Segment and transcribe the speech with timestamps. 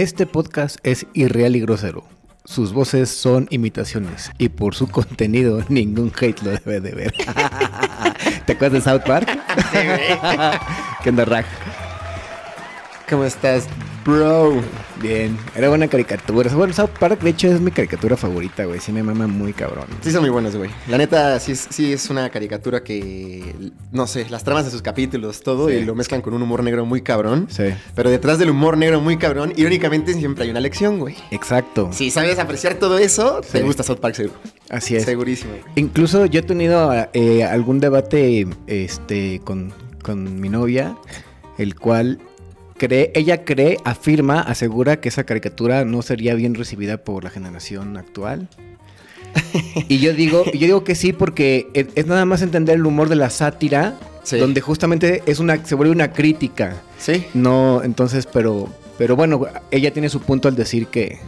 [0.00, 2.04] Este podcast es irreal y grosero.
[2.46, 7.12] Sus voces son imitaciones y por su contenido ningún hate lo debe de ver.
[8.46, 9.28] ¿Te acuerdas de South Park?
[9.70, 9.78] Sí.
[11.02, 11.44] ¿Qué onda, Raj?
[13.10, 13.66] ¿Cómo estás,
[14.04, 14.60] bro?
[15.02, 16.52] Bien, era buena caricatura.
[16.54, 18.80] Bueno, South Park, de hecho, es mi caricatura favorita, güey.
[18.80, 19.86] Sí me mama muy cabrón.
[20.02, 20.70] Sí, son muy buenos, güey.
[20.88, 23.54] La neta, sí es, sí es una caricatura que,
[23.92, 25.76] no sé, las tramas de sus capítulos, todo, Sí.
[25.76, 27.46] y lo mezclan con un humor negro muy cabrón.
[27.50, 31.16] Sí, Pero detrás del humor negro muy cabrón, irónicamente siempre hay una lección, güey.
[31.30, 31.90] exacto.
[31.92, 34.38] Si sabes apreciar todo eso, te gusta South Park seguro.
[34.68, 35.04] Así es.
[35.04, 35.52] Segurísimo.
[35.76, 39.72] Incluso yo he tenido eh, algún debate este, con,
[40.02, 40.96] con mi novia,
[41.58, 42.18] el cual
[42.80, 47.98] cree, ella cree, afirma, asegura que esa caricatura no sería bien recibida por la generación
[47.98, 48.48] actual.
[49.88, 53.10] y yo digo, yo digo que sí, porque es, es nada más entender el humor
[53.10, 54.38] de la sátira, Sí.
[54.38, 56.76] donde justamente es una, se vuelve una crítica.
[56.98, 57.24] Sí.
[57.34, 58.68] No, entonces, pero,
[58.98, 61.18] pero bueno, ella tiene su punto al decir que,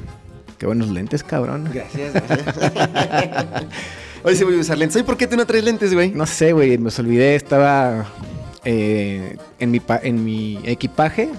[0.59, 1.69] que buenos lentes, cabrón.
[1.73, 2.55] Gracias, gracias.
[4.25, 5.01] Hoy sí voy a usar lentes.
[5.01, 6.11] ¿Y por qué tú no traes lentes, güey?
[6.13, 8.07] No sé, güey, me olvidé, estaba
[8.65, 11.31] eh, en, mi pa- en mi equipaje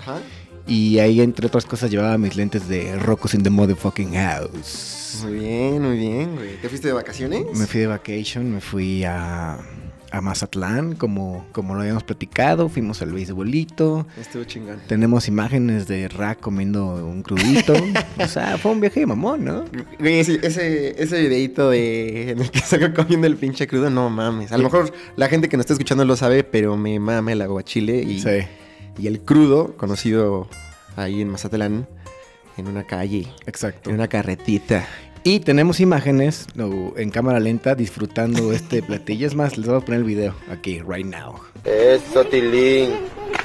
[0.00, 0.18] Ajá.
[0.66, 5.20] y ahí, entre otras cosas, llevaba mis lentes de Rocos in the Motherfucking House.
[5.24, 6.56] Muy bien, muy bien, güey.
[6.60, 7.44] ¿Te fuiste de vacaciones?
[7.54, 9.58] Me fui de vacation, me fui a,
[10.12, 14.06] a Mazatlán, como, como lo habíamos platicado, fuimos al beisbolito.
[14.20, 14.80] Estuvo chingón.
[14.86, 17.74] Tenemos imágenes de Rack comiendo un crudito.
[18.18, 19.64] o sea, fue un viaje de mamón, ¿no?
[19.98, 24.10] Güey, ese, ese, ese videito de, en el que salgo comiendo el pinche crudo, no
[24.10, 24.52] mames.
[24.52, 27.42] A lo mejor la gente que nos está escuchando lo sabe, pero me mame el
[27.42, 28.46] aguachile y, Sí,
[28.98, 30.48] y el crudo, conocido
[30.96, 31.88] ahí en Mazatlán,
[32.56, 33.90] en una calle, exacto.
[33.90, 34.86] en una carretita.
[35.22, 39.26] Y tenemos imágenes no, en cámara lenta disfrutando este platillo.
[39.26, 41.34] Es más, les voy a poner el video aquí, right now.
[41.64, 42.90] Eso, Tilín.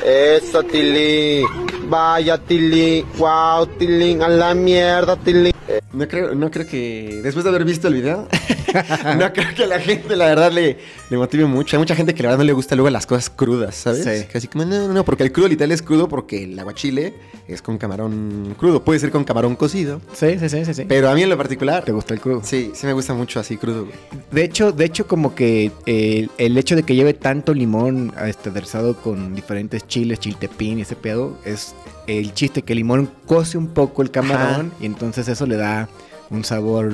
[0.05, 1.45] Eso, Tilín.
[1.89, 3.05] Vaya, Tilín.
[3.17, 4.21] Wow, Tilín.
[4.21, 5.53] A la mierda, Tilín.
[5.91, 8.27] No creo, no creo que, después de haber visto el video,
[9.17, 10.77] no creo que a la gente, la verdad, le,
[11.09, 11.75] le motive mucho.
[11.75, 14.03] Hay mucha gente que la verdad no le gusta luego las cosas crudas, ¿sabes?
[14.03, 14.37] Sí.
[14.37, 17.13] Así como, no, no, no, porque el crudo literal es crudo porque el aguachile
[17.47, 18.83] es con camarón crudo.
[18.83, 20.01] Puede ser con camarón cocido.
[20.13, 20.73] Sí, sí, sí, sí.
[20.73, 20.85] sí.
[20.87, 22.41] Pero a mí en lo particular, ¿Te gusta el crudo?
[22.43, 23.95] sí, sí me gusta mucho así crudo, güey.
[24.31, 28.49] De hecho, de hecho, como que eh, el hecho de que lleve tanto limón este,
[28.49, 31.75] aderezado con diferentes chiles, chiltepín y ese pedo, es
[32.07, 35.89] el chiste que el limón cose un poco el camarón y entonces eso le da
[36.29, 36.93] un sabor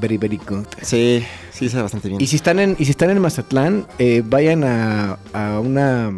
[0.00, 0.64] very, very good.
[0.82, 1.22] Sí,
[1.52, 2.20] sí, sabe bastante bien.
[2.20, 6.12] Y si están en, y si están en Mazatlán, eh, vayan a, a una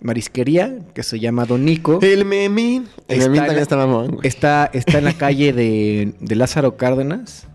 [0.00, 1.98] marisquería que se llama Don Nico.
[2.02, 2.88] El memín.
[3.08, 4.26] El memín también está mamón, güey.
[4.26, 7.46] Está, está en la calle de, de Lázaro Cárdenas,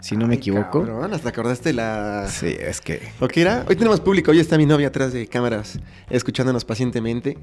[0.00, 0.84] si no me Ay, equivoco.
[0.84, 2.28] Cabrón, hasta acordaste la...
[2.28, 3.00] Sí, es que...
[3.20, 3.64] ¿O qué era?
[3.68, 5.78] Hoy tenemos público, hoy está mi novia atrás de cámaras,
[6.10, 7.36] escuchándonos pacientemente.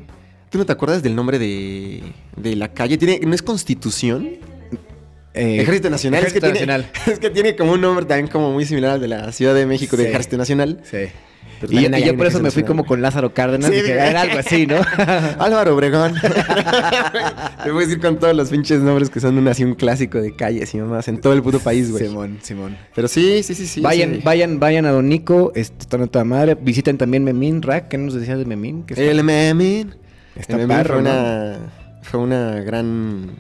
[0.50, 2.04] ¿Tú no te acuerdas del nombre de,
[2.38, 2.98] de la calle?
[2.98, 4.30] ¿Tiene, ¿No es Constitución?
[5.38, 6.20] Eh, Ejército Nacional.
[6.22, 6.92] Ejército es, que Nacional.
[6.92, 9.54] Tiene, es que tiene como un nombre también como muy similar al de la Ciudad
[9.54, 10.04] de México, Sí.
[10.04, 10.82] de Ejército Nacional.
[10.84, 11.08] Sí.
[11.70, 13.70] Y, y yo por eso me fui como con Lázaro Cárdenas.
[13.70, 14.76] Sí, dije, era algo así, ¿no?
[15.40, 16.14] Álvaro Obregón.
[17.64, 20.22] Te voy a decir con todos los pinches nombres que son un, así un clásico
[20.22, 22.06] de calles y mamás en todo el puto país, güey.
[22.08, 22.78] Simón, Simón.
[22.94, 23.82] Pero sí, sí, sí, sí.
[23.82, 24.22] vayan, sí.
[24.24, 26.56] vayan, vayan a Don Nico, este, están a toda madre.
[26.56, 27.88] Visiten también Memín Rack.
[27.88, 28.86] ¿Qué nos decías de Memín?
[28.96, 29.96] El memín.
[30.36, 31.02] Está el memín fue ¿no?
[31.02, 31.58] una,
[32.04, 33.32] fue una gran,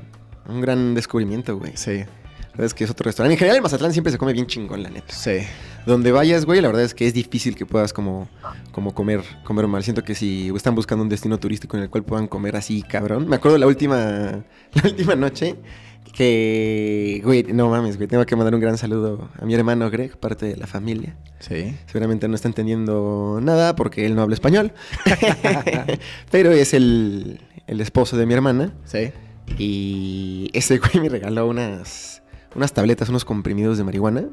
[0.47, 1.73] un gran descubrimiento, güey.
[1.75, 3.33] Sí, La verdad es que es otro restaurante.
[3.33, 5.13] En general, en Mazatlán siempre se come bien chingón, la neta.
[5.13, 5.39] sí.
[5.85, 8.27] Donde vayas, güey, la verdad es que es difícil que puedas como,
[8.73, 9.83] como comer, comer mal.
[9.85, 13.25] Siento que si están buscando un destino turístico en el cual puedan comer así, cabrón.
[13.29, 13.95] Me acuerdo la última,
[14.73, 15.55] la última noche
[16.11, 20.17] que, güey, no mames, güey, tengo que mandar un gran saludo a mi hermano Greg,
[20.17, 21.15] parte de la familia.
[21.39, 21.73] Sí.
[21.85, 24.73] Seguramente no está entendiendo nada porque él no habla español.
[26.31, 28.73] Pero es el, el esposo de mi hermana.
[28.83, 29.11] Sí.
[29.57, 32.21] Y ese güey me regaló unas,
[32.55, 34.25] unas tabletas, unos comprimidos de marihuana.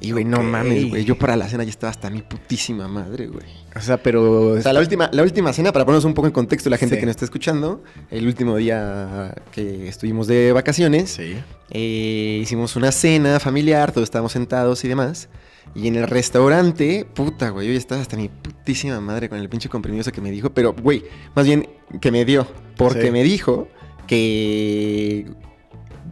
[0.00, 1.04] Y, güey, no mames, güey.
[1.04, 3.46] Yo para la cena ya estaba hasta mi putísima madre, güey.
[3.76, 4.48] O sea, pero...
[4.54, 6.96] O sea, la última, la última cena, para ponernos un poco en contexto la gente
[6.96, 7.00] Sí.
[7.00, 11.36] que nos está escuchando, el último día que estuvimos de vacaciones, Sí.
[11.70, 15.28] eh, hicimos una cena familiar, todos estábamos sentados y demás.
[15.76, 19.48] Y en el restaurante, puta, güey, yo ya estaba hasta mi putísima madre con el
[19.48, 20.50] pinche comprimido que me dijo.
[20.50, 21.04] Pero, güey,
[21.36, 21.68] más bien
[22.00, 22.44] que me dio.
[22.76, 23.10] Porque Sí.
[23.12, 23.68] me dijo
[24.12, 25.24] que,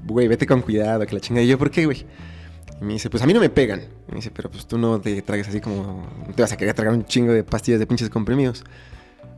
[0.06, 1.44] güey, vete con cuidado, que la chingada.
[1.44, 2.06] Y yo, ¿por qué, güey?
[2.81, 3.82] Y me dice, pues a mí no me pegan.
[4.08, 6.94] Me dice, pero pues tú no te tragues así como, te vas a querer tragar
[6.94, 8.64] un chingo de pastillas de pinches comprimidos.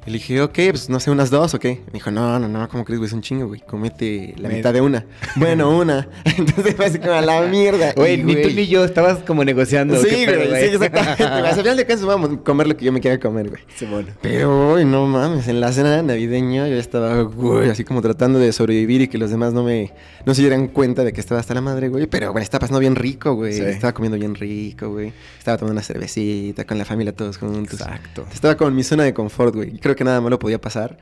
[0.04, 1.80] Y le dije, ok, pues no sé, unas dos o qué.
[1.86, 3.06] Me dijo, no, no, no, ¿cómo crees, güey?
[3.06, 3.60] Es un chingo, güey.
[3.60, 5.04] Comete la Me- mitad de una.
[5.36, 6.08] Bueno, una.
[6.24, 7.92] Entonces fue así como a la mierda.
[7.94, 9.96] Güey, Y, ni tú ni yo estabas como negociando.
[10.02, 11.24] Sí, ¿qué pedo, güey, sí, exactamente.
[11.24, 11.46] güey.
[11.46, 13.62] Al final de cuentas vamos a comer lo que yo me quiera comer, güey.
[13.76, 14.08] Simón.
[14.20, 18.52] Pero, güey, no mames, en la cena navideña yo estaba, güey, así como tratando de
[18.52, 19.92] sobrevivir y que los demás no me,
[20.26, 22.06] no se dieran cuenta de que estaba hasta la madre, güey.
[22.08, 23.52] Pero, güey, estaba pasando bien rico, güey.
[23.52, 23.62] Sí.
[23.62, 25.12] Estaba comiendo bien rico, güey.
[25.38, 27.80] Estaba tomando una cervecita con la familia todos juntos.
[27.80, 28.26] Exacto.
[28.32, 29.78] Estaba como en mi zona de confort, güey.
[29.92, 30.96] Creo que nada malo podía pasar.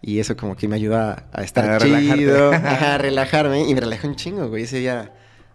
[0.00, 3.68] Y eso como que me ayuda a, estar A chido, a relajarme.
[3.68, 4.62] Y me relajé un chingo, güey.
[4.62, 5.10] Ese día,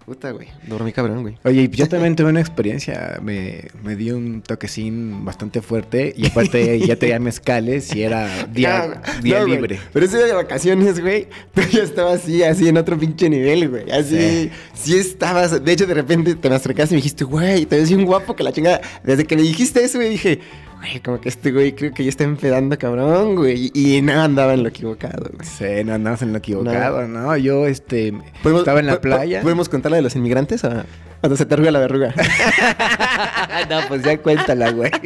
[0.05, 0.49] puta, güey.
[0.67, 1.37] Dormí cabrón, güey.
[1.45, 3.17] Oye, yo también tuve una experiencia.
[3.21, 6.13] Me, me dio un toquecín bastante fuerte.
[6.17, 9.55] Y aparte ya tenía mezcales y era día, No, día no, güey.
[9.55, 9.79] libre.
[9.93, 13.69] Pero ese día de vacaciones, güey, tú ya estabas así, así en otro pinche nivel,
[13.69, 13.89] güey.
[13.89, 14.97] Así, sí.
[14.97, 15.63] estabas.
[15.63, 18.35] De hecho, de repente te me acercaste y me dijiste, güey, te ves bien guapo
[18.35, 18.81] que la chingada.
[19.01, 20.41] Desde que me dijiste eso, güey, dije,
[20.81, 23.71] güey, como que este güey creo que ya está empedando, cabrón, güey.
[23.73, 25.47] Y no andaba en lo equivocado, güey.
[25.47, 27.35] Sí, no andabas en lo equivocado, ¿no?
[27.37, 28.13] Yo, este,
[28.43, 29.41] ¿Podemos- estaba en la playa.
[29.41, 30.83] ¿Podemos contar la de los inmigrantes o
[31.21, 32.13] cuando se te arruga la verruga?
[33.69, 34.91] no, pues ya cuéntala, güey.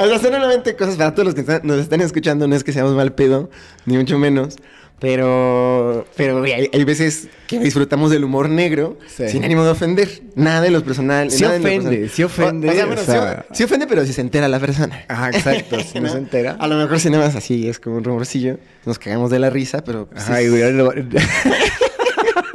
[0.00, 2.46] O sea, son solamente cosas para todos los que nos están escuchando.
[2.46, 3.50] No es que seamos mal pedo,
[3.84, 4.56] ni mucho menos.
[5.00, 9.28] Pero, pero güey, hay, hay veces que disfrutamos del humor negro Sí.
[9.28, 10.08] sin ánimo de ofender.
[10.36, 11.30] Nada en lo personal.
[11.30, 14.12] Sí ofende, sí ofende, O, o sea, bueno, o sí- sea- sí, ofende, pero si
[14.12, 15.04] se entera la persona.
[15.08, 15.78] Ajá, exacto.
[15.80, 16.56] Si no se entera.
[16.60, 18.58] A lo mejor si nada más así es como un rumorcillo.
[18.86, 20.06] Nos cagamos de la risa, pero.
[20.08, 20.62] pues, Ay, güey,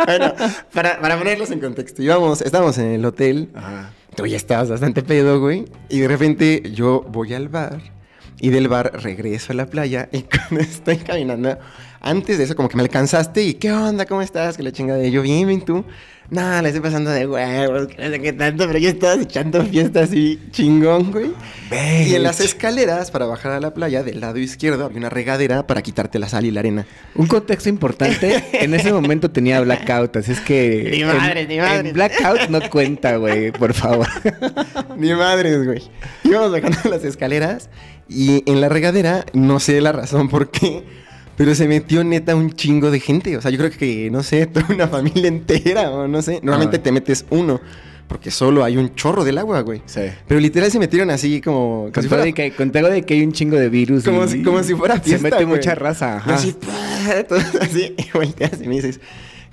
[0.06, 0.34] Bueno,
[0.74, 3.50] para, para ponerlos en contexto, íbamos, estábamos en el hotel.
[3.54, 3.92] Ajá.
[4.16, 5.66] Tú ya estabas bastante pedo, güey.
[5.90, 7.82] Y de repente yo voy al bar.
[8.40, 10.10] Y del bar regreso a la playa.
[10.12, 11.58] Y cuando estoy caminando,
[12.04, 13.42] antes de eso, como que me alcanzaste.
[13.44, 14.06] Y ¿qué onda?
[14.06, 14.58] ¿Cómo estás?
[14.58, 15.84] Que la chingada de yo, bien, bien, tú.
[16.30, 19.64] No, le estoy pasando de huevos, que no sé qué tanto, pero yo estaba echando
[19.66, 21.32] fiesta así chingón, güey.
[22.08, 25.68] Y en las escaleras para bajar a la playa, del lado izquierdo, había una regadera
[25.68, 26.86] para quitarte la sal y la arena.
[27.16, 30.90] Un contexto importante, en ese momento tenía blackout, así es que...
[30.92, 31.86] Ni madres, ni madres.
[31.88, 34.08] En blackout no cuenta, güey, por favor.
[34.98, 35.84] Ni madres, güey.
[36.24, 37.70] Íbamos bajando las escaleras
[38.08, 40.84] y en la regadera, no sé la razón por qué,
[41.38, 43.38] pero se metió neta un chingo de gente.
[43.38, 46.40] O sea, yo creo que, no sé, toda una familia entera o no sé.
[46.44, 46.84] Normalmente Ah.
[46.84, 47.60] te metes uno,
[48.08, 49.82] porque solo hay un chorro del agua, güey.
[49.86, 50.02] Sí.
[50.28, 51.90] Pero literal se metieron así como...
[51.94, 54.04] Con si fuera- de que, con todo de que hay un chingo de virus.
[54.04, 55.58] como, y- si, como si fuera Se fiesta, mete güey.
[55.58, 56.54] mucha raza, Y así,
[57.28, 59.00] todo así, y volteas y me dices,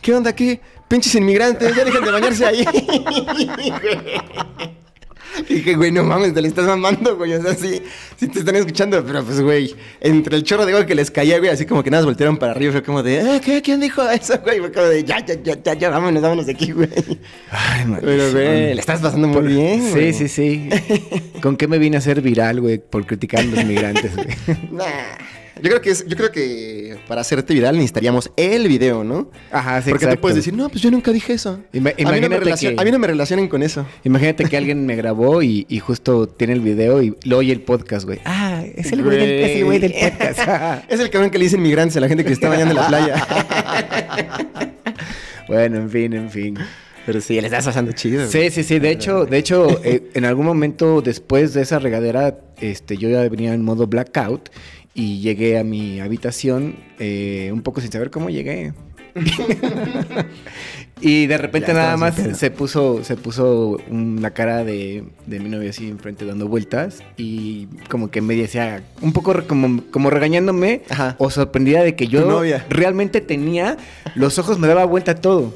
[0.02, 0.60] ¿qué onda, qué?
[0.88, 2.64] Pinches inmigrantes, ya dejen de bañarse ahí.
[5.48, 7.34] Dije, güey, no mames, te le estás mamando, güey.
[7.34, 7.82] O sea, sí,
[8.16, 11.38] sí te están escuchando, pero pues, güey, entre el chorro de agua que les caía,
[11.38, 13.62] güey, así como que nada, voltearon para arriba, fue como de, "Eh, ¿qué?
[13.62, 14.60] ¿Quién dijo eso, güey?
[14.60, 16.88] Fue como de, ya, ya, ya, ya, ya, vámonos, vámonos de aquí, güey.
[17.50, 20.12] Ay, Pero, güey, le estás pasando muy bien, Sí, güey.
[20.12, 20.68] sí, sí.
[21.42, 22.78] ¿Con qué me vine a hacer viral, güey?
[22.78, 24.26] Por criticar a los migrantes, güey.
[24.70, 24.84] Nah.
[25.62, 29.30] Yo creo que es, yo creo que para hacerte viral necesitaríamos el video, ¿no?
[29.50, 30.16] Ajá, sí, Porque exacto.
[30.16, 31.60] tú puedes decir, no, pues yo nunca dije eso.
[31.72, 33.86] Ima- a, mí no me relacion- que- a mí no me relacionen con eso.
[34.04, 37.60] Imagínate que alguien me grabó y, y justo tiene el video y lo oye el
[37.62, 38.20] podcast, güey.
[38.24, 40.84] Ah, es el güey del, güey del podcast.
[40.88, 42.88] es el cabrón que le dicen migrantes a la gente que está bañando en la
[42.88, 43.26] playa.
[45.48, 46.58] bueno, en fin, en fin.
[47.06, 48.28] Pero sí, le estás pasando chido.
[48.28, 48.78] Sí, sí, sí.
[48.78, 53.26] De hecho, de hecho, eh, en algún momento después de esa regadera, este, yo ya
[53.28, 54.50] venía en modo blackout
[55.00, 58.72] y llegué a mi habitación eh, un poco sin saber cómo llegué.
[61.00, 65.70] y de repente nada más se puso, se puso una cara de, de mi novia
[65.70, 70.82] así enfrente dando vueltas y como que me decía un poco re- como, como regañándome
[70.90, 71.16] Ajá.
[71.18, 73.78] o sorprendida de que yo realmente tenía
[74.14, 75.54] los ojos me daba vuelta todo.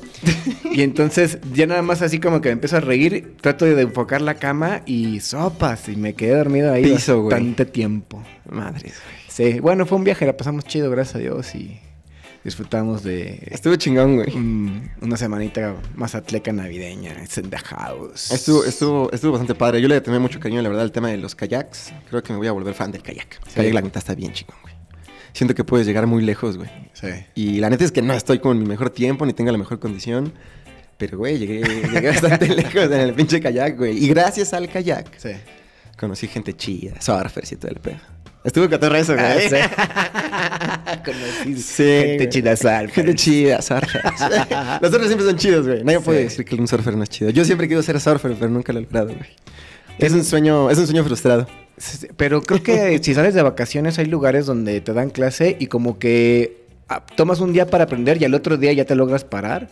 [0.72, 4.20] y entonces ya nada más así como que me empiezo a reír, trato de enfocar
[4.22, 7.30] la cama y sopas y me quedé dormido ahí Piso, güey.
[7.32, 8.22] bastante tiempo.
[8.50, 9.23] Madres, güey.
[9.34, 11.76] Sí, bueno, fue un viaje, la pasamos chido, gracias a Dios y
[12.44, 14.32] disfrutamos de Estuvo chingón, güey.
[15.00, 18.30] una semanita más atleca navideña, it's in the house.
[18.30, 19.80] Estuvo, estuvo, estuvo bastante padre.
[19.82, 21.92] Yo le tomé mucho cariño, la verdad, al tema de los kayaks.
[22.08, 23.40] Creo que me voy a volver fan del kayak.
[23.48, 23.54] Sí.
[23.56, 24.74] kayak, la neta, está bien chingón, güey.
[25.32, 26.70] Siento que puedes llegar muy lejos, güey.
[26.92, 27.08] Sí.
[27.34, 29.80] Y la neta es que no estoy con mi mejor tiempo ni tengo la mejor
[29.80, 30.32] condición.
[30.96, 31.60] Pero, güey, llegué,
[31.92, 33.98] llegué bastante lejos en el pinche kayak, güey.
[34.04, 35.30] Y gracias al kayak Sí.
[35.98, 38.13] conocí gente chida, surfers y todo el pedo.
[38.44, 39.24] Estuvo catorra eso, güey.
[41.04, 42.28] Conocí Sí, gente güey.
[42.28, 42.56] chida.
[42.88, 44.20] Gente chida, surfers.
[44.80, 45.82] Los surfers siempre son chidos, güey.
[45.84, 46.04] Nadie Sí.
[46.04, 47.30] puede decir que un surfer no es chido.
[47.30, 49.30] Yo siempre querido ser surfer, pero nunca lo he logrado, güey.
[49.98, 51.46] Es un sueño, es un sueño frustrado.
[51.76, 55.66] Sí, Pero creo que si sales de vacaciones hay lugares donde te dan clase y
[55.68, 59.24] como que ah, tomas un día para aprender y al otro día ya te logras
[59.24, 59.70] parar,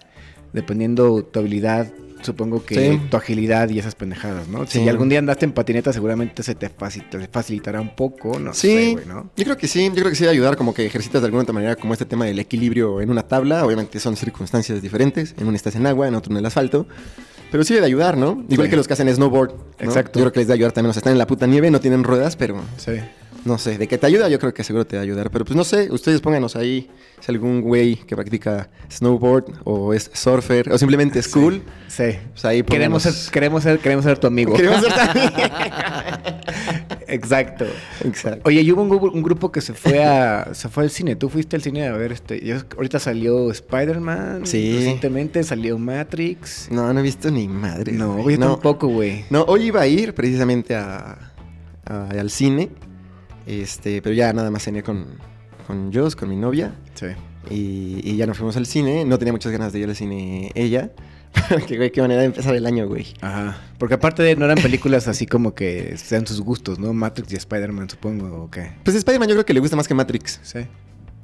[0.53, 1.89] dependiendo tu habilidad
[2.23, 3.01] supongo que Sí.
[3.11, 4.67] tu agilidad y esas pendejadas, ¿no?
[4.67, 4.81] Sí.
[4.81, 8.53] Si algún día andaste en patineta, seguramente se te, faci- te facilitará un poco, no
[8.55, 9.31] Sí, sé, güey, ¿no?
[9.37, 11.27] yo creo que sí, yo creo que sí va a ayudar como que ejercitas de
[11.27, 15.35] alguna otra manera como este tema del equilibrio en una tabla, obviamente son circunstancias diferentes,
[15.39, 16.87] en una estás en agua, en otro en el asfalto,
[17.51, 18.45] pero sí de ayudar, ¿no?
[18.49, 19.65] Igual que los que hacen snowboard, ¿no?
[19.87, 20.19] Exacto.
[20.19, 21.81] Yo creo que les da ayudar también, o sea, están en la puta nieve, no
[21.81, 22.93] tienen ruedas, pero Sí.
[23.45, 25.45] No sé, de que te ayuda yo creo que seguro te va a ayudar, pero
[25.45, 26.89] pues no sé, ustedes pónganos ahí
[27.21, 32.05] si algún güey que practica snowboard o es surfer o simplemente es cool, Sí.
[32.33, 34.55] pues ahí Queremos ser, queremos ser, queremos ser tu amigo.
[34.55, 35.33] Queremos ser también.
[37.09, 37.67] Exacto.
[38.05, 38.41] Exacto.
[38.45, 41.17] Oye, y hubo un, gru- un grupo que se fue a se fue al cine.
[41.17, 42.41] Tú fuiste al cine a ver este.
[42.45, 44.47] yo- ahorita salió Spider-Man.
[44.47, 44.73] Sí.
[44.77, 46.69] Recientemente salió Matrix.
[46.71, 47.93] No, no he visto ni madre.
[47.93, 48.23] No, güey.
[48.23, 49.25] güey, no, tampoco, güey.
[49.31, 51.19] No, hoy iba a ir precisamente a,
[51.85, 52.71] a- al cine,
[53.47, 55.07] este, pero ya nada más tenía con,
[55.67, 57.07] con Joss, con mi novia, Sí.
[57.51, 59.05] y, y ya nos fuimos al cine.
[59.05, 60.91] No tenía muchas ganas de ir al cine ella.
[61.67, 63.07] que güey, qué manera de empezar el año, güey.
[63.23, 63.57] Ajá.
[63.79, 66.93] Porque aparte de no eran películas así como que sean sus gustos, ¿no?
[66.93, 68.73] Matrix y Spider-Man, supongo, o qué.
[68.85, 70.41] Pues Spider-Man yo creo que le gusta más que Matrix.
[70.43, 70.59] Sí.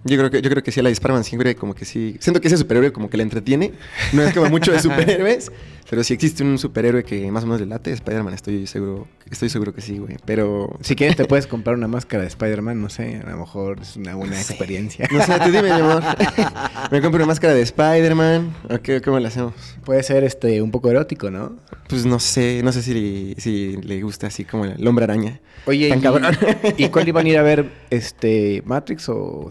[0.05, 2.17] Yo creo que, yo creo que sí, a la de Spider-Man siempre como que sí.
[2.21, 3.73] Siento que ese superhéroe como que le entretiene.
[4.13, 5.51] No es como mucho de superhéroes.
[5.91, 9.49] Pero si existe un superhéroe que más o menos le late, Spider-Man estoy seguro, estoy
[9.49, 10.17] seguro que sí, güey.
[10.27, 10.77] Pero.
[10.83, 13.97] Si quieres te puedes comprar una máscara de Spider-Man, no sé, a lo mejor es
[13.97, 14.53] una buena No sé.
[14.53, 15.09] experiencia.
[15.11, 16.03] No sé, tú dime, mi amor.
[16.91, 18.55] Me compro una máscara de Spider-Man.
[18.69, 19.55] ¿O qué, ¿Cómo le hacemos?
[19.85, 21.57] Puede ser este un poco erótico, ¿no?
[21.89, 25.41] Pues no sé, no sé si, si le gusta así como el hombre araña.
[25.65, 26.37] Oye, Tan y, cabrón.
[26.77, 27.71] ¿y cuál iban a ir a ver?
[27.89, 29.47] Este, Matrix o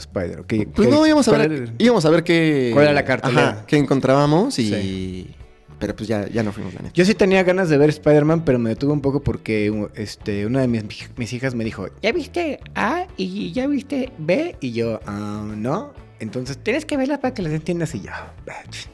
[0.46, 2.70] Pues qué- no, íbamos a cuál ver, íbamos a ver qué...
[2.74, 3.50] ¿Cuál era la cartelera?
[3.50, 4.70] Ajá, qué encontrábamos y...
[4.70, 5.28] Sí.
[5.80, 6.94] Pero pues ya, ya no fuimos, la neta.
[6.96, 10.48] Yo sí tenía ganas de ver Spider-Man, pero me detuve un poco porque u- este,
[10.48, 10.84] una de mis,
[11.18, 14.56] mis hijas me dijo, ¿ya viste A y ya viste B?
[14.60, 15.94] Y yo, "Ah, no.
[16.20, 18.34] Entonces tienes que verla para que las entiendas y ya.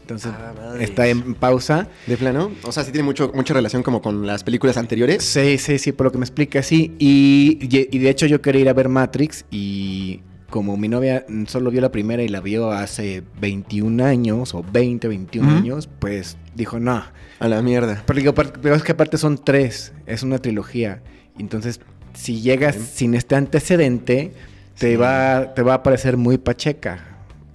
[0.02, 0.84] Entonces Ah, madre.
[0.84, 1.88] está en pausa.
[2.06, 2.52] ¿De plano?
[2.64, 5.24] O sea, sí tiene mucho, mucha relación como con las películas anteriores.
[5.24, 6.92] Sí, sí, sí, por lo que me explica, sí.
[7.00, 10.20] Y, y- y de hecho yo quería ir a ver Matrix y
[10.54, 15.08] como mi novia solo vio la primera y la vio hace 21 años o 20,
[15.08, 15.58] 21 Ujú.
[15.58, 17.02] años, pues dijo, no.
[17.40, 18.04] A la mierda.
[18.06, 21.02] Pero, pero es que aparte son tres, es una trilogía.
[21.40, 21.80] Entonces,
[22.14, 24.34] si llegas sin este antecedente,
[24.78, 24.96] te, Sí.
[24.96, 27.00] va, te va a parecer muy pacheca.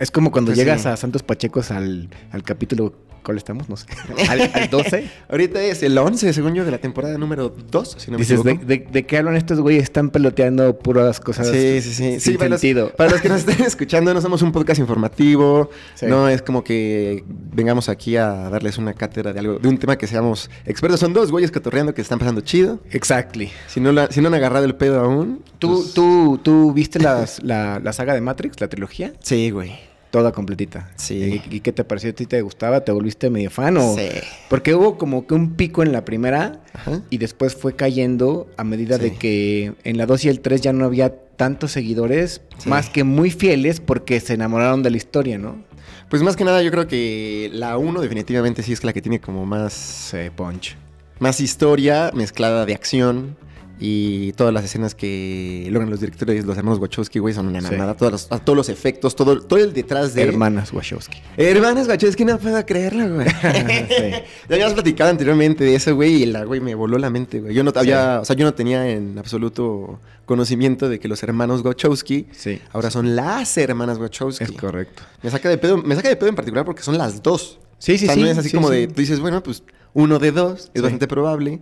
[0.00, 0.88] Es como cuando Pues llegas sí.
[0.88, 3.68] a Santos Pachecos al, al capítulo, ¿cuál estamos?
[3.68, 3.86] No sé.
[4.28, 5.10] Al, al 12.
[5.28, 8.42] Ahorita es el 11, según yo, de la temporada número 2, si no me Dices,
[8.44, 8.66] ¿de, equivoco.
[8.68, 9.82] de, de qué hablan estos güeyes?
[9.84, 11.94] Están peloteando puras cosas Sí, sí, sí.
[11.94, 12.90] sin Sí, para los, sentido.
[12.96, 15.70] para los que nos estén escuchando, no somos un podcast informativo.
[15.94, 16.06] Sí.
[16.06, 19.96] No es como que vengamos aquí a darles una cátedra de algo, de un tema
[19.96, 21.00] que seamos expertos.
[21.00, 22.80] Son dos güeyes cotorreando que están pasando chido.
[22.90, 23.50] Exactly.
[23.66, 25.42] Si no, la- si no han agarrado el pedo aún.
[25.58, 29.12] ¿Tú, pues, tú, ¿Tú viste las- la, la saga de Matrix, la trilogía?
[29.20, 29.87] Sí, güey.
[30.10, 30.90] Toda completita.
[30.96, 31.42] Sí.
[31.50, 32.10] ¿Y, y qué te pareció?
[32.10, 32.80] ¿A ti te gustaba?
[32.84, 33.76] ¿Te volviste medio fan?
[33.76, 33.94] O...
[33.94, 34.08] Sí.
[34.48, 37.02] Porque hubo como que un pico en la primera Ajá.
[37.10, 39.02] y después fue cayendo a medida Sí.
[39.02, 42.68] de que en la 2 y el 3 ya no había tantos seguidores, Sí.
[42.70, 45.62] más que muy fieles porque se enamoraron de la historia, ¿no?
[46.08, 49.20] Pues más que nada, yo creo que la 1 definitivamente sí es la que tiene
[49.20, 50.74] como más, Punch.
[51.18, 53.36] más historia mezclada de acción.
[53.80, 57.68] Y todas las escenas que logran los directores, los hermanos Wachowski, güey, son una Sí.
[57.70, 57.96] mamada.
[57.96, 60.22] Todos los, todos los efectos, todo, todo el detrás de...
[60.22, 61.18] Hermanas Wachowski.
[61.36, 63.28] Hermanas Wachowski, no puedo creerlo, güey.
[63.88, 64.10] Sí.
[64.48, 67.54] Ya habíamos platicado anteriormente de eso, güey, y la güey me voló la mente, güey.
[67.54, 71.62] Yo no había, o sea, yo no tenía en absoluto conocimiento de que los hermanos
[71.64, 72.60] Wachowski Sí.
[72.72, 74.44] ahora son las hermanas Wachowski.
[74.44, 75.02] Es correcto.
[75.22, 77.58] Me saca de pedo, me saca de pedo en particular porque son las dos.
[77.78, 78.20] Sí, sí, o sea, sí.
[78.22, 78.74] no es así sí, como sí.
[78.76, 79.62] de, tú dices, bueno, pues
[79.94, 80.80] uno de dos, es Sí.
[80.80, 81.60] bastante probable.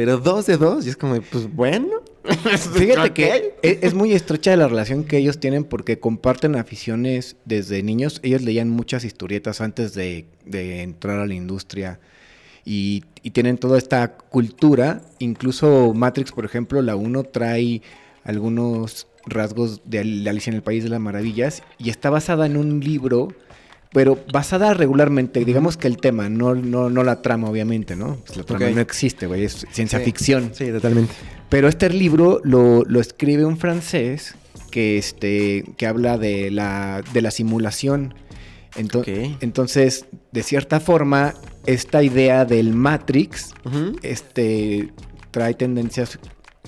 [0.00, 2.00] Pero dos de dos, y es como, pues bueno.
[2.74, 7.82] Fíjate que e- es muy estrecha la relación que ellos tienen porque comparten aficiones desde
[7.82, 8.18] niños.
[8.22, 12.00] Ellos leían muchas historietas antes de, de entrar a la industria
[12.64, 15.02] y, y tienen toda esta cultura.
[15.18, 17.82] Incluso Matrix, por ejemplo, la 1 trae
[18.24, 22.80] algunos rasgos de Alicia en el País de las Maravillas y está basada en un
[22.80, 23.34] libro,
[23.92, 25.44] pero basada regularmente.
[25.44, 28.16] Digamos que el tema, no, no, no la trama, obviamente, ¿no?
[28.26, 30.04] Pues la trama no existe, güey, es ciencia Sí.
[30.04, 30.50] ficción.
[30.54, 31.12] Sí, totalmente.
[31.48, 34.34] Pero este libro lo, lo escribe un francés
[34.70, 38.14] que, este, que habla de la, de la simulación.
[38.76, 39.02] Ento-.
[39.40, 41.34] Entonces, de cierta forma,
[41.66, 43.52] esta idea del Matrix
[44.02, 44.92] este,
[45.32, 46.18] trae tendencias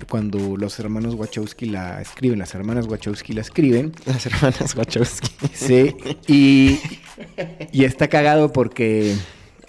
[0.08, 3.92] cuando los hermanos Wachowski la escriben, las hermanas Wachowski la escriben.
[4.06, 5.28] Las hermanas Wachowski.
[5.52, 5.94] Sí,
[6.26, 6.80] y,
[7.72, 9.14] y está cagado porque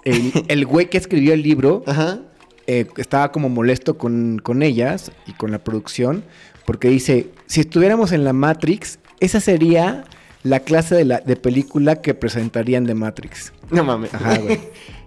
[0.04, 2.20] el, el güey que escribió el libro Ajá.
[2.68, 6.24] eh, estaba como molesto con, con ellas y con la producción,
[6.66, 10.06] porque dice, si estuviéramos en la Matrix, esa sería
[10.44, 13.54] la clase de, la, de película que presentarían de Matrix.
[13.70, 14.14] No mames.
[14.14, 14.60] Ajá, güey.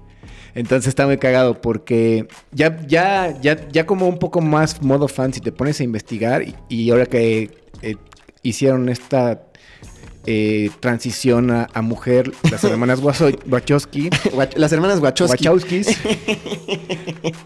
[0.57, 5.35] Entonces está muy cagado porque ya, ya, ya, ya como un poco más modo fan,
[5.35, 7.51] si te pones a investigar y, y ahora que
[7.83, 7.97] eh,
[8.43, 9.43] hicieron esta
[10.25, 14.09] eh, transición a, a mujer, las hermanas Wachowski,
[14.57, 15.47] Las hermanas Wachowski.
[15.47, 15.89] Wachowskis.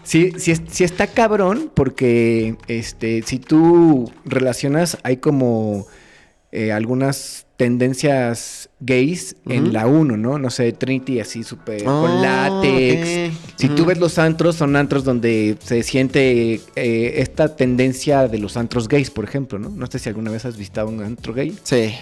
[0.03, 5.85] sí, sí, sí está cabrón porque este, si tú relacionas, hay como
[6.53, 10.39] eh, algunas tendencias gays en la 1, ¿no?
[10.39, 13.29] No sé, Trinity así súper Oh, con látex.
[13.29, 13.51] ok.
[13.55, 13.85] Si tú Ujú.
[13.85, 19.11] ves los antros, son antros donde se siente eh, esta tendencia de los antros gays,
[19.11, 19.69] por ejemplo, ¿no?
[19.69, 21.55] No sé si alguna vez has visitado un antro gay.
[21.61, 21.93] Sí.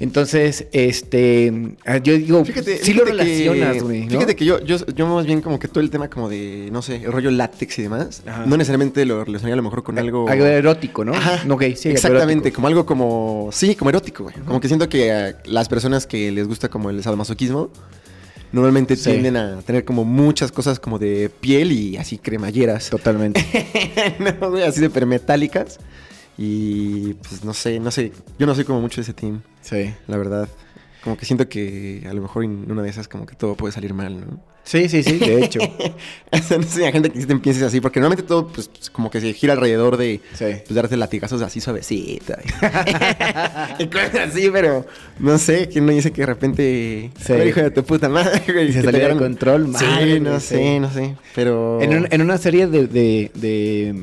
[0.00, 1.52] Entonces, este,
[1.84, 4.04] ah, yo digo, Fíjate, sí fíjate lo relacionas, güey.
[4.04, 4.10] ¿no?
[4.12, 6.82] Fíjate que yo, yo, yo más bien como que todo el tema como de, no
[6.82, 8.44] sé, el rollo látex y demás, Ajá.
[8.46, 10.28] no necesariamente lo relacionaría a lo mejor con algo...
[10.28, 11.14] Algo erótico, ¿no?
[11.14, 13.48] Ajá, No gay, sí, Exactamente, como algo como...
[13.52, 14.36] Sí, como erótico, güey.
[14.36, 17.70] Como que siento que a las personas que les gusta como el sadomasoquismo,
[18.52, 19.10] normalmente Sí.
[19.10, 22.88] tienden a tener como muchas cosas como de piel y así cremalleras.
[22.90, 23.44] Totalmente.
[24.40, 25.78] no, güey, así de metálicas.
[26.38, 28.12] Y pues no sé, no sé.
[28.38, 29.92] Yo no soy como mucho de ese team, Sí.
[30.06, 30.48] la verdad.
[31.02, 33.72] Como que siento que a lo mejor en una de esas como que todo puede
[33.72, 34.40] salir mal, ¿no?
[34.64, 35.60] Sí, sí, sí, de hecho.
[36.50, 39.20] No sé, hay gente que sí te pienses así, porque normalmente todo pues como que
[39.20, 40.44] se gira alrededor de Sí.
[40.66, 42.38] pues, darte latigazos así suavecita.
[43.78, 44.84] y cosas así, pero
[45.18, 47.10] no sé, ¿quién no dice que de repente...
[47.18, 47.32] Sí.
[47.32, 50.20] "A ver, hijo de tu puta madre, güey", Y se salió de control, Sí, madre,
[50.20, 50.78] no sé, sí.
[50.80, 51.80] no sé, pero...
[51.80, 53.94] En, un- en una serie de, de, de,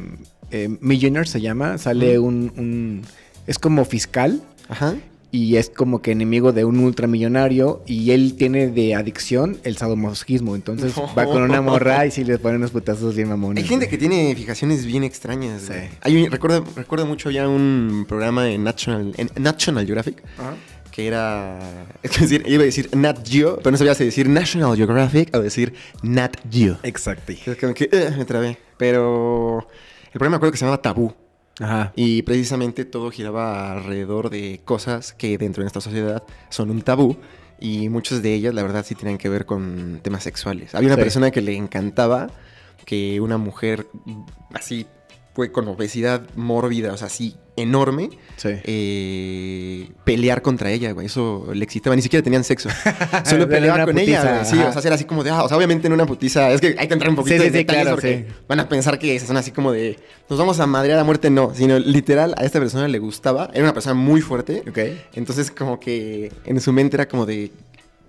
[0.64, 3.02] eh, Millionaire se llama, sale un, un-
[3.48, 4.96] Es como fiscal Ajá.
[5.32, 10.56] y es como que enemigo de un ultramillonario y él tiene de adicción el sadomasoquismo.
[10.56, 13.64] Entonces va con una morra y sí le ponen unos putazos bien mamones.
[13.64, 13.92] Hay gente güey.
[13.92, 15.62] que tiene fijaciones bien extrañas.
[15.64, 15.68] Sí.
[15.74, 15.90] güey.
[16.02, 20.54] Hay un- recuerdo, recuerdo mucho ya un programa en National, en National Geographic Ajá.
[20.92, 21.60] que era.
[22.04, 25.40] Es decir, iba a decir Nat Geo, pero no sabía si decir National Geographic o
[25.42, 26.78] decir Nat Geo.
[26.84, 27.34] Exacto.
[27.34, 28.58] Es como que "Ugh", me trabé.
[28.78, 29.68] Pero
[30.16, 31.14] el programa me acuerdo que se llamaba Tabú.
[31.60, 31.92] Ajá.
[31.98, 37.18] Y precisamente todo giraba alrededor de cosas que dentro de nuestra sociedad son un tabú.
[37.60, 40.74] Y muchas de ellas, la verdad, sí tienen que ver con temas sexuales.
[40.74, 41.02] Había una Sí.
[41.02, 42.30] persona que le encantaba
[42.86, 43.88] que una mujer
[44.54, 44.88] así,
[45.52, 48.50] con obesidad mórbida, o sea, así enorme, Sí.
[48.64, 51.08] eh, pelear contra ella, güey.
[51.08, 51.96] Eso le excitaba.
[51.96, 52.70] Ni siquiera tenían sexo.
[53.26, 54.46] Solo peleaba con putiza, ella, güey.
[54.46, 54.70] Sí, ajá.
[54.70, 56.52] o sea, era así como de, ah, o sea, obviamente en una putiza.
[56.52, 58.70] Es que hay que entrar un poquito Sí, en sí, detalles claro, porque van a
[58.70, 59.98] pensar que son así como de,
[60.30, 61.30] nos vamos a madrear a muerte.
[61.30, 63.50] No, sino literal, a esta persona le gustaba.
[63.54, 64.64] Era una persona muy fuerte.
[64.70, 64.80] Ok.
[65.14, 67.52] Entonces, como que en su mente era como de.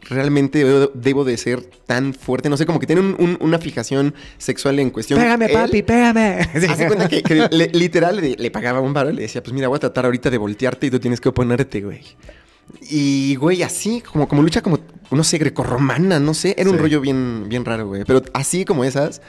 [0.08, 2.48] Realmente debo, debo de ser tan fuerte.
[2.48, 5.18] No sé, como que tiene un- un- una fijación sexual en cuestión.
[5.20, 6.38] Pégame, Él- papi, pégame.
[6.54, 9.52] Hace cuenta que, que le- literal le, le pagaba un baro y le decía, pues
[9.52, 12.02] mira, voy a tratar ahorita de voltearte y tú tienes que oponerte, güey.
[12.88, 14.78] Y, güey, así, como, como lucha como,
[15.10, 16.54] no sé, grecorromana, no sé.
[16.58, 16.82] Era un Sí.
[16.82, 18.04] rollo bien, bien raro, güey.
[18.04, 19.22] Pero así como esas,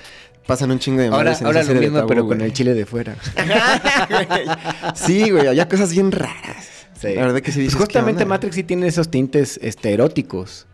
[0.48, 3.16] pasan un chingo de Ahora, ahora lo mismo, Tabú, pero con el chile de fuera.
[4.96, 6.77] Sí, güey, había cosas bien raras.
[7.00, 7.14] Sí.
[7.14, 8.26] La verdad que sí Pues dices, ¿qué justamente?
[8.26, 10.66] Matrix sí tiene esos tintes este, eróticos.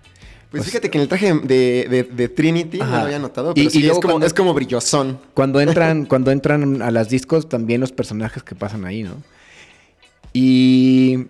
[0.51, 3.53] Pues fíjate que en el traje de, de- de Trinity no lo había notado, Y-
[3.55, 5.19] pero y sí, luego es, como, cuando- es como brillosón.
[5.33, 9.15] Cuando entran, cuando entran a las discos, también los personajes que pasan ahí, ¿no?
[10.31, 11.25] Y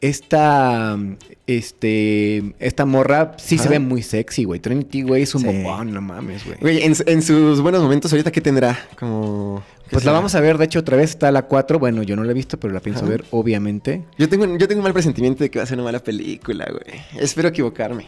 [0.00, 0.98] esta,
[1.46, 4.60] este, esta morra sí se ve muy sexy, güey.
[4.60, 5.46] Trinity, güey, es un Sí.
[5.46, 6.58] bombón, no mames, güey.
[6.60, 8.78] Güey, en, en sus buenos momentos, ¿ahorita qué tendrá?
[8.98, 9.62] Como...
[9.84, 11.78] ¿qué Pues la vamos a ver, de hecho, otra vez está la 4.
[11.78, 13.10] Bueno, yo no la he visto, pero la pienso Ajá.
[13.10, 14.04] ver, obviamente.
[14.18, 16.66] Yo tengo, yo tengo un mal presentimiento de que va a ser una mala película,
[16.70, 17.00] güey.
[17.18, 18.06] Espero equivocarme.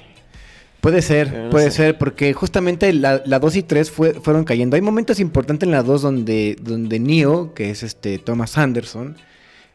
[0.81, 1.77] Puede ser, no puede sé.
[1.77, 4.75] ser, porque justamente la, la 2 y 3 fue, fueron cayendo.
[4.75, 9.17] Hay momentos importantes en la 2 donde, donde Neo, que es este Thomas Anderson,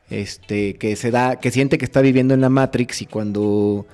[0.09, 3.85] este, que se da, que siente que está viviendo en la Matrix y cuando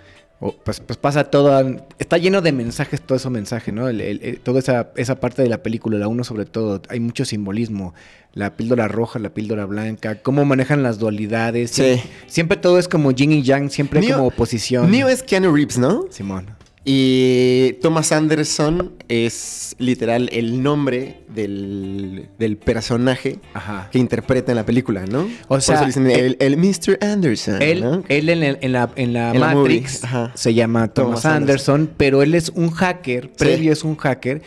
[0.66, 3.88] pues, pues pasa todo, está lleno de mensajes, todo ese mensaje, ¿no?
[3.88, 7.00] El- el- el- toda esa, esa parte de la película, la 1 sobre todo, hay
[7.00, 7.94] mucho simbolismo.
[8.34, 11.72] La píldora roja, la píldora blanca, cómo manejan las dualidades.
[11.72, 11.84] Sí.
[11.84, 14.92] Siempre, siempre todo es como yin y yang, siempre Neo- como oposición.
[14.92, 16.08] Neo es Keanu Reeves, ¿no?
[16.10, 16.48] Simón.
[16.86, 23.88] Y Thomas Anderson es literal el nombre del, del personaje Ajá.
[23.90, 25.22] que interpreta en la película, ¿no?
[25.22, 26.98] O Por sea, eso le dicen el, el Mr.
[27.02, 28.04] Anderson, Él, ¿no?
[28.10, 30.02] él en, el- en la, en la En Matrix
[30.34, 34.42] se llama Thomas, Thomas Anderson, pero él es un hacker, previo es un hacker,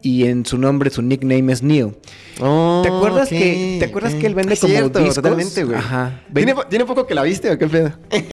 [0.00, 1.94] y en su nombre, su nickname es Neo.
[2.40, 5.14] Oh, ¿Te acuerdas que- te acuerdas que él vende Es como cierto, discos?
[5.16, 5.78] totalmente, güey.
[5.78, 6.22] Ajá.
[6.34, 7.92] ¿Tiene, ¿Tiene poco que la viste o qué pedo?